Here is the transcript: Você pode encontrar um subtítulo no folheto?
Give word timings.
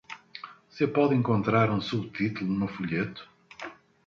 Você 0.67 0.87
pode 0.87 1.13
encontrar 1.13 1.69
um 1.69 1.79
subtítulo 1.79 2.51
no 2.51 2.67
folheto? 2.67 3.29